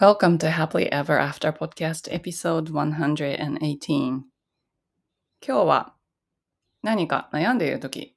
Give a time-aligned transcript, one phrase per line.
[0.00, 4.24] Welcome to Happily Ever After Podcast Episode 118今
[5.40, 5.94] 日は
[6.82, 8.16] 何か悩んでいるとき、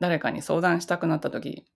[0.00, 1.66] 誰かに相談したくなったとき、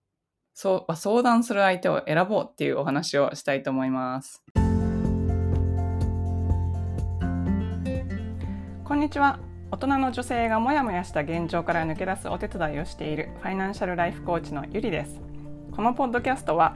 [0.55, 0.87] 相
[1.21, 4.43] 談する相手を選ぼうっていうお話をしたいと思います。
[8.83, 9.39] こんにちは。
[9.69, 15.21] 大人の女性がモヤモヤした現状から抜け出すお手伝いをしているファイナンシャルライフコーチのゆりです。
[15.75, 16.75] このポッドキャストは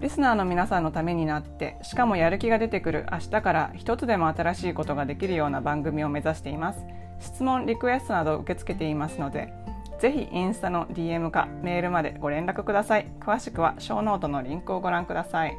[0.00, 6.80] リスナーの皆さんのためになってしかもやる気が出てくる明日から一つでも新しいことができるような番組を目指しています。
[7.20, 9.52] 質問リクエストなど受け付けていますので
[9.98, 13.12] ぜひインスタの DM かメールまでご連絡ください。
[13.20, 15.58] 詳しくはショーノートのリンクをご覧ください。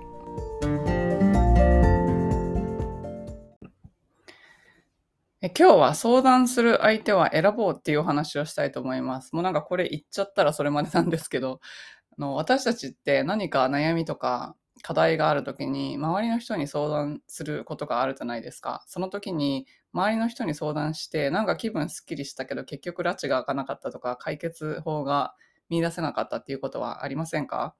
[5.43, 9.33] え今日は相談する相手は選ぼうっていうお話をしたいと思います。
[9.33, 11.59] もうなんかこれ言っちゃったらそれまでなんですけど、
[12.17, 18.83] あの、私たちって何か悩みとか課題がある時に、周りの人に相談することがあるじゃないですか。
[18.87, 25.35] その時に、周りの人に相談して、なんか気分すっきりしたけど、結局拉致が開かなかったとか、解決法が
[25.69, 27.75] 見出せなかったっていうことはありませんか？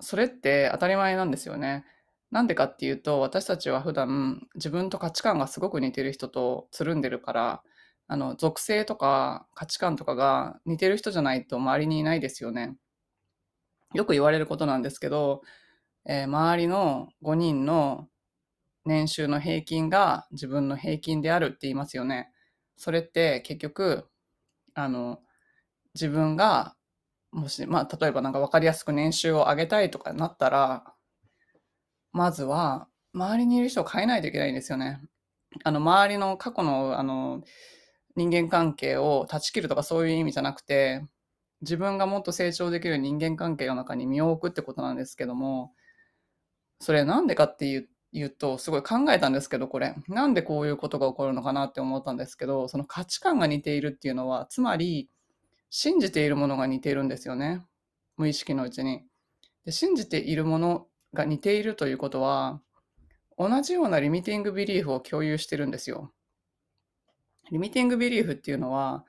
[0.00, 1.84] それって当たり前なんですよね。
[2.30, 7.62] なんでかっていうと、私たちは普段自分と価値観がすごく似てる人とつるんでるから、
[8.08, 12.76] あの、属性とか価値観とかが似てる人じゃないと周りにいないですよね。
[13.94, 15.42] よく言われることなんですけど、
[16.06, 18.08] えー、周りの5人の
[18.84, 22.32] 年収の平均が自分の平均であるって言いますよね。
[22.76, 24.08] それって結局、
[24.74, 25.20] あの、
[25.94, 26.74] 自分が、
[27.30, 30.94] もし、まあ、例えばなんか分かりやすく年収を上げたいとかなったら、
[32.12, 35.00] まずは、周りにいる人を変えないといけないんですよね。
[35.64, 37.42] あの、周りの過去の、あの、
[38.16, 41.06] 人間関係を断ち切るとかそういう意味じゃなくて、
[41.62, 45.72] 自分がもっと成長できる人間関係の中に身を置くってことなんですけども、
[46.80, 49.94] それなんでかっていう言うと、すごい考えたんですけど、これ。
[50.08, 55.08] なんでこういうことが起こるのかなって思ったんですけど、その価値観が似ているっていうのは、つまり、
[55.70, 57.64] 信じているものが似ているんですよね。
[58.18, 59.02] 無意識のうちに。
[59.64, 62.60] で信じているものが似ているということは、
[63.38, 66.12] 同じようなリミティングビリーフを共有してるんですよ。
[67.50, 69.04] リミティングビリーフっていうのは、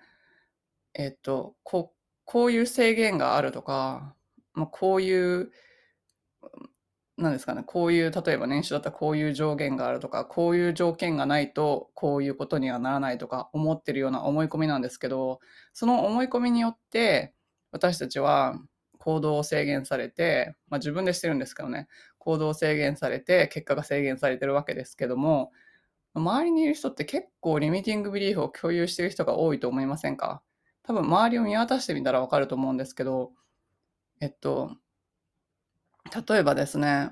[0.93, 1.93] えっと、こ
[2.25, 4.15] こういう制限があるとか、
[4.53, 5.51] まあ、こういう、
[7.17, 15.39] なんですかね、こういう、例えば年収だったらこういう上限があるとか、こういう条件がないとこういうことにはならないとか思ってるような思い込みなんですけど、
[15.73, 17.33] その思い込みによって
[17.71, 18.59] 私たちは
[18.97, 25.51] 行動を制限されて、まあ、自分でしてるんですけどね、行動を制限されて結果が制限されてるわけですけども、
[26.15, 30.41] 周りにいる人って結構リミティングビリーフを共有している人が多いと思いませんか？
[30.83, 33.31] 多分周りを見渡してみたらわかると思うんですけど、
[34.19, 34.75] えっと、
[36.27, 37.11] 例えばですね、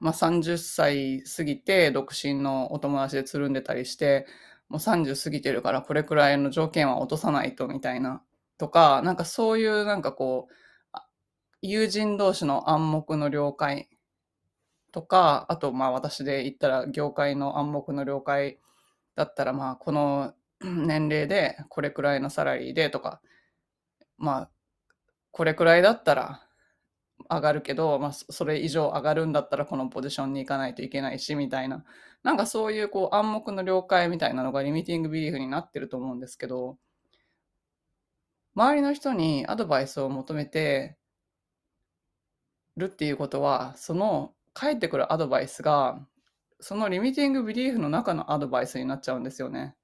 [0.00, 4.26] まあ、30歳過ぎて独身のお友達でつるんでたりして、
[4.68, 8.22] もう30過ぎてるからこれくらいの条件は落とさないとみたいな、
[8.58, 10.54] とか、なんかそういうなんかこう、
[11.62, 13.88] 友人同士の暗黙の了解
[14.92, 18.58] とか、あと、まあ私で言ったら業界の暗黙の了解
[19.14, 23.20] だったら、まあこの年齢でこれくらいのサラリーでとか、
[24.16, 24.50] まあ
[25.30, 26.42] これくらいだったら
[27.30, 31.84] 上がるけど、まあそれ以上上がるんだったらこのポジションに行かないといけないし、みたいな。
[32.24, 36.78] なんかそういうこう暗黙の了解みたいなのがリミティングビリーフになってると思うんですけど、
[38.54, 40.96] 周りの人にアドバイスを求めて
[42.76, 46.04] るっていうことは、その返ってくるアドバイスが、
[46.58, 49.76] そのリミティングビリーフの中のアドバイスになっちゃうんですよね。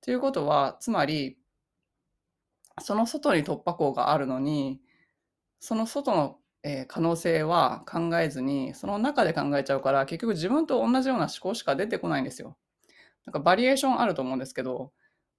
[0.00, 1.36] ということは、つまり、
[2.80, 4.80] その外に突破口があるのに、
[5.60, 12.56] その外の、えー、可能性は考えずに、その中で考えちゃうから、結局自分と同じような思考しか出てこないんですよ。
[13.26, 14.92] なんかバリエーションあると思うんですけど、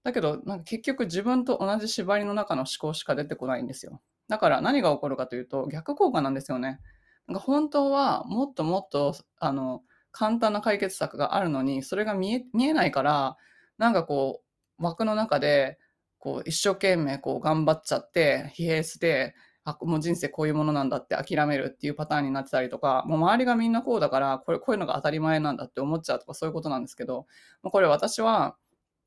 [0.03, 4.03] だけど、なんか結局自分と同じ縛りの中の思考しか出てこないんですよ。
[4.27, 6.79] だから何が起こるかというと、逆効果なんですよね。
[7.27, 9.81] なんか本当はもっともっとあの
[10.11, 13.37] 簡単な解決策があるのにそれが見え見えないから
[13.77, 14.41] なんかこ
[14.79, 15.79] う枠の中で
[16.19, 19.35] こう一生懸命こう頑張っちゃって疲弊して
[19.65, 27.27] あ、もう人生こういうものなんだって諦めるっていうパターンになってたりとか、もう周りがみんなこうだから、これ、こういうのが当たり前なんだって思っちゃうとかそういうことなんですけど、
[27.61, 28.57] これ私は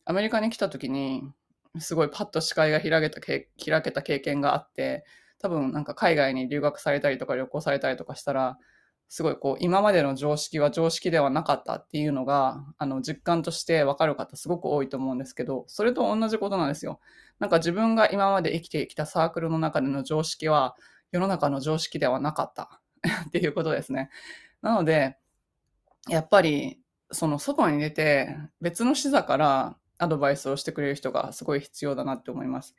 [0.04, 1.22] アメリカに来た時に、
[1.78, 5.04] すごいパッと視界が開けた開けた経験があって、
[5.46, 8.58] 多分なんか海外に留学されたりとか旅行されたりとかしたら、
[9.08, 16.98] すごいこう今までの常識は常識ではなかったっていうのがあの実感として分かる方すごく多いと思うんですけどそれと同じことなんですよ。
[17.38, 20.74] なんか自分が今まで生きてきたサークルの中での常識は
[21.12, 22.80] 世の中の常識ではなかった
[23.28, 24.10] っていうことですね。
[24.60, 25.16] なので
[26.08, 26.80] やっぱり
[27.12, 32.74] その外に出て別の視座からアドバイスをしてくれる人がすごい必要だなって思います。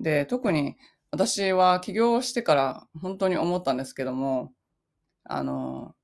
[0.00, 0.76] で特に
[1.10, 4.52] 私は起業してから本当に思ったんですけども
[5.28, 5.94] あの、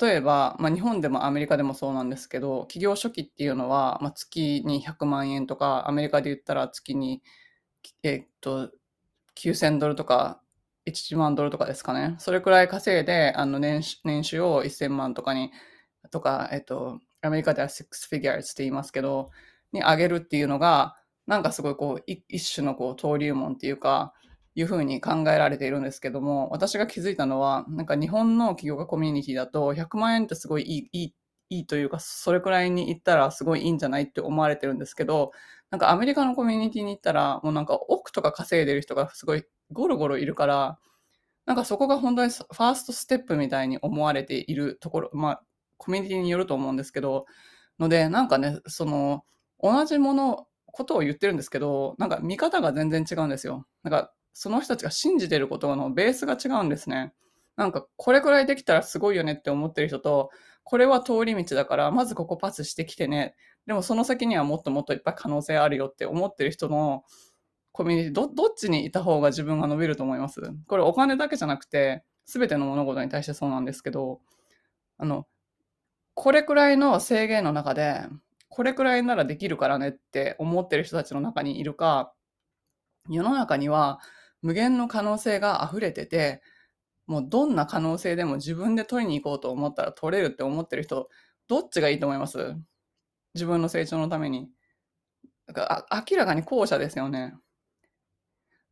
[0.00, 7.22] 例えば、まあ、日本でもアメリカでもそうなんですけど、企業初期っていうのは、まあ、月に100万円とか、アメリカで言ったら月に、
[8.02, 8.70] えっと、
[9.36, 10.40] 9000ドルとか、
[10.86, 12.16] 1万ドルとかですかね。
[12.18, 15.52] それくらい稼いで、あの年年収を1000万とかに、
[16.10, 19.30] とか、えっと、アメリカでは6 figures って言いますけど、
[19.72, 20.96] に上げるっていうのが、
[21.26, 24.12] なんかすごいこう、一種のこう登竜門っていうか、
[24.54, 31.14] いうふうに考えられているんですけども、私が気づいたのは、なんか日本の起業家コミュニティだと、100万円ってすごいいい、いい、
[31.50, 35.32] いいというか、それくらいに行ったらすごいいいんじゃないって思われてるんですけど、
[35.70, 40.78] なんかアメリカのコミュニティに行ったら、もうなんか億とか稼いでる人がすごいゴロゴロいるから、
[41.46, 45.42] なんかそこが本当にファーストステップみたいに思われているところ、まあ、
[45.76, 47.26] コミュニティによると思うんですけど、
[47.78, 49.24] ので、なんかね、その、
[49.62, 50.46] 同じもの、
[50.76, 53.66] ことを言ってるんですけど、なんか見方が全然違うんですよ。
[53.82, 57.14] なんかその人たちが信じてることのベースが違うんですね。
[57.56, 60.28] なんか、これくらいできたらすごいよねって思ってる人と、
[60.62, 63.34] これは通り道だから、まずここパスしてきてね。
[63.64, 67.02] でもその先にはもっともっといっぱい可能性あるよって思ってる人の
[67.72, 70.42] コミュニティ、ど、どっちにいた方が自分が伸びると思います？
[70.66, 74.20] これお金だけじゃなくて、すべての物事に対してそうなんですけど、
[74.98, 75.26] あの、
[76.12, 78.02] これくらいの制限の中で、
[78.48, 82.12] これくらいならできるからねって思ってる人たちの中にいるか、
[83.08, 84.00] 世の中には
[84.42, 86.42] 無限の可能性が溢れてて、
[87.06, 91.08] もうどんな可能性でも自分で取りに行こうと思ったら取れるって思ってる人、
[91.48, 92.56] どっちがいいと思います？
[93.34, 94.48] 自分の成長のために。
[95.46, 97.34] だか明らかに後者ですよね。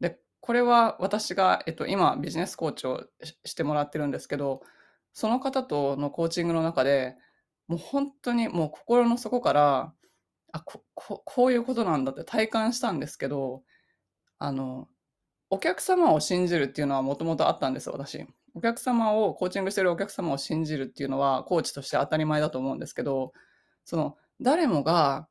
[0.00, 3.04] で、これは私が、えっと、今ビジネスコーチを
[3.44, 4.62] してもらってるんですけど、
[5.12, 7.14] その方とのコーチングの中で
[7.68, 9.94] もう本当にもう心の底から、
[10.52, 13.62] あこここういうことなんだって体感したんですけど、
[14.38, 14.88] あの、
[15.50, 18.26] お客様を信じるっていうのはもともとあったんです、私。
[18.54, 23.32] お客様を、コーチングしてるお客様を信じるっていうのは、コーチとして当たり前だと思うんですけど、
[23.84, 25.28] その、誰もが、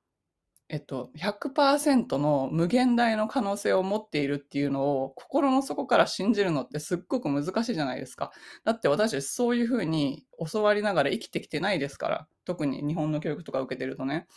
[0.69, 8.31] えっと、100%の無限大の可能性を持っているっていうのを心の底から信じるのってすっごく難しいじゃないですか。
[8.63, 12.27] だって私そういうふうに教わりながら生きてきてないですから。
[12.45, 14.27] 特に日本の教育とか受けてるとね。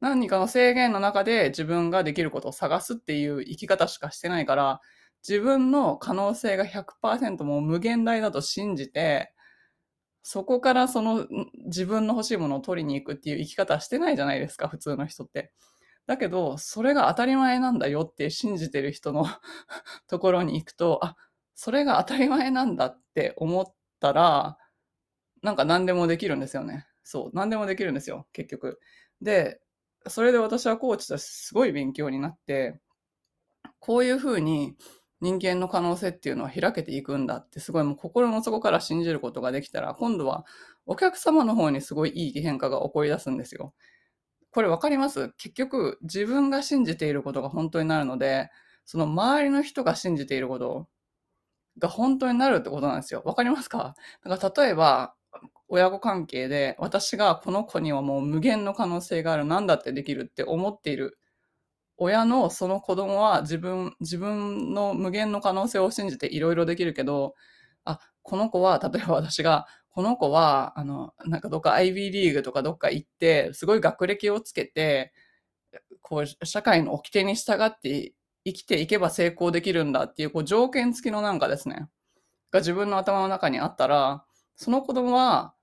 [0.00, 4.80] 何かの制限の中で自分ができることを探すっていう生き方しかしてないから、
[5.28, 9.32] 自分の可能性が100%もう無限大だと信じて、
[10.28, 11.28] そこからその
[11.66, 15.52] 自分の欲しいものを取りに行くっていう生き方してないじゃないですか、普通の人って。
[16.08, 19.24] だけど、それが当たり前なんだよって信じてる人の
[20.08, 21.16] ところに行くと、あ、
[21.54, 24.58] それが当たり前なんだって思ったら、
[25.42, 26.88] なんか何でもできるんですよね。
[27.04, 28.80] そう、何でもできるんですよ、結局。
[29.22, 29.60] で、
[30.08, 32.80] それで私はコーチとしてすごい勉強になって、
[33.78, 34.76] こういうふうに
[35.20, 40.44] 人間の可能性っていうのは開けていくんだってすごいもう心の底から信じることができたら今度は
[40.84, 43.72] お客様の方にすごいいい変化が起こり出すんですよ。
[44.50, 45.30] これ分かります？
[45.38, 48.50] 結局自分が信じていることが本当になるので
[48.84, 50.88] その周りの人が信じていること
[51.78, 53.22] が本当になるってことなんですよ。
[53.24, 53.94] わかりますか？
[54.22, 55.14] だから例えば
[55.68, 61.18] 親子関係で私がこの子にはもう無限の可能性がある何だってできるって思っている
[61.98, 67.34] 親のその子供は自分、自分の無限の可能性を信じていろいろできるけど、
[67.84, 75.12] あ、この子は、例えば私が、この子は、あの、なんかどっか IB リーグとかどっか行って、すごい学歴をつけて、
[76.02, 81.88] こう、社会の掟に従って生きていけば成功できるんだっていう、こう、条件付きのなんかですね、
[82.52, 84.24] が自分の頭の中にあったら、
[84.56, 85.54] その子供は、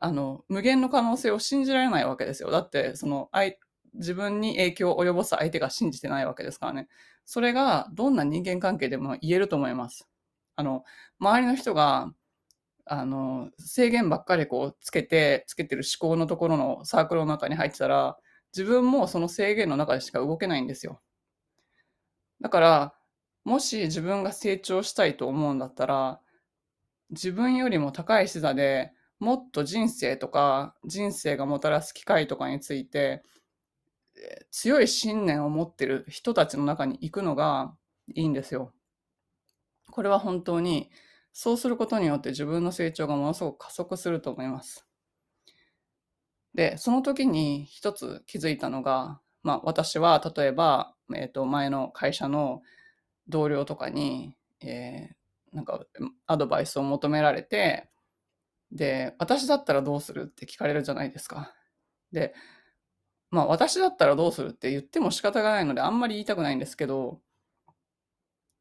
[0.00, 2.50] あの、無限の可能性を信じられないわけですよ。
[2.50, 3.28] だって、その、
[3.96, 6.88] 自分に影響を及ぼす相手が信じてないわけですからね。
[7.24, 10.08] それがどんな人間関係でも言えると思います。
[10.56, 10.84] あの、
[11.18, 12.12] 周りの人が、
[12.84, 18.16] あの、制限ばっかりこうつけて、つけてる思考のところのサークルの中に入ってたら、
[18.56, 21.00] 自分もその制限の中でしか動けないんですよ。
[22.40, 22.94] だから、
[23.44, 26.20] もし自分が成長したいと思うんだったら、
[27.10, 33.22] 自分よりも高い視座でもっと人生とか人生がもたらす機会とかについて
[34.50, 37.74] 強い信念を持ってる人たちの中に行くのが
[38.14, 38.72] いいんですよ。
[39.90, 40.90] これは本当に
[41.32, 44.86] そうすることによって自分の成長がものすごく加速すると思います。
[46.54, 52.62] で、その時に一つ気づいたのが、まあ私は例えば、えっ、ー、と前の会社の
[53.28, 55.84] 同僚とかに、えー、なんか
[56.26, 57.90] アドバイスを求められて、
[58.72, 61.54] で、私だったらどうするって聞かれるじゃないですか。
[62.12, 62.34] で、
[63.30, 67.20] まあ私だったらどうするって言っても仕方がないのであんまり言いたくないんですけど、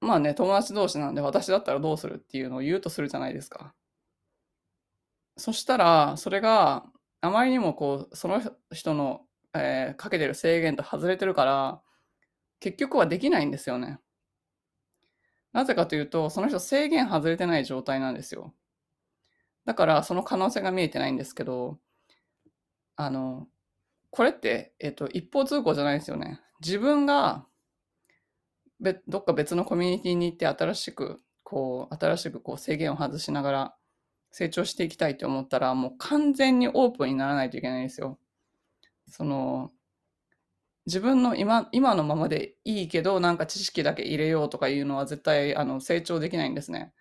[0.02, 3.74] まあね、友達同士なんで私だったらどうするっていうのを言うとするじゃないですか。
[5.38, 6.86] そしたら、それが
[7.22, 8.42] あまりにもこう、その
[8.72, 9.22] 人の、
[9.54, 11.82] えー、かけてる制限と外れてるから、
[12.60, 14.00] 結局はできないんですよね。
[15.54, 18.54] なぜかというと、その人制限外れてない状態なんですよ。
[19.66, 21.80] だからその可能性が見えてないんですけど、
[22.96, 23.48] あの、
[24.16, 26.40] これって、えっと、一方通行じゃないですよね。
[26.62, 27.46] 自分が
[28.80, 33.76] べどっか別のコミュニティに行って新しく、こう、新しくこう制限を外しながら
[34.32, 38.18] 成長していきたいと思ったら、もう完全にオープンにならないといけないんですよ。
[39.10, 39.72] その、
[40.86, 46.94] 自分の今今のままでいいけど、なんか知識だけ入れようとかいうのは絶対あの成長できないんですね。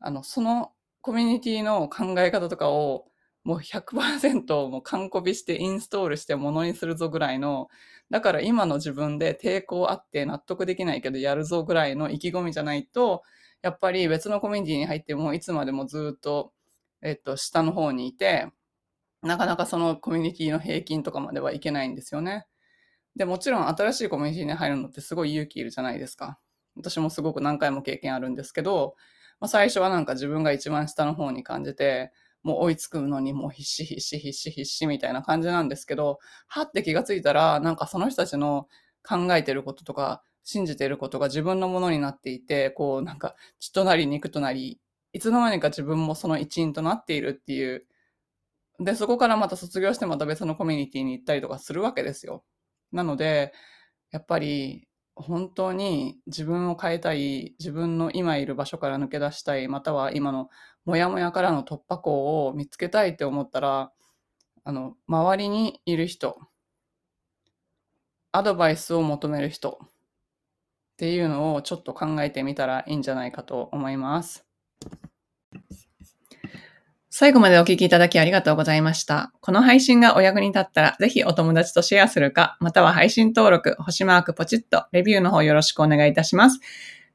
[0.00, 3.04] あの、そのコミュニティの考え方とかを
[3.44, 7.68] もう100%もう完コピしてインストールしてものにするぞぐらいの、
[8.10, 13.22] だから今の自分で抵抗あって納得できないけどやるぞぐらいの意気込みじゃないと、
[13.62, 16.52] やっぱり別のコミュニティに入ってもいつまでもずっと、
[17.02, 18.48] えっと、下の方にいて、
[19.22, 22.46] なかなかそのコミュニティの平均とかまではいけないんですよね。
[23.16, 26.38] で、もちろん新しいコミュニティに入るのってすごい勇気いるじゃないですか。
[26.76, 28.96] 私もすごく何回も経験あるんですけど、
[29.40, 32.12] まあ、最初はなんか自分が一番下の方に感じて、
[32.44, 38.68] もう追いつくのにもう必死必死必死必死みたいな感じなんですけど、はって気がついたら、なんかその人たちの
[39.02, 44.78] 考えてることとか、信じてることが自分のものになっていて、こうなんか血となり肉となり、
[45.12, 47.86] いつの間にか自分もその一員となっているっていう。
[48.80, 52.44] で、そこからまた卒業してまた別のコミュニティに行ったりとかするわけですよ。
[52.92, 53.52] なので、
[54.12, 60.50] やっぱり本当に自分を変えたい、自分の今いる場所から抜け出したい、または今の
[60.84, 63.92] モヤモヤからの突破口を見つけたいって思ったら、
[64.64, 66.40] あの、周りにいる人、
[68.32, 69.88] アドバイスを求める人っ
[70.96, 74.44] ていうのをちょっと考えてみたらいいんじゃないかと思います。
[77.16, 79.32] 最後までお聞きいただきありがとうございました。
[79.40, 86.58] この配信がお役に立ったら、ぜひお友達とシェアするか、または配信登録、星マークポチッと、レビューの方よろしくお願いいたします。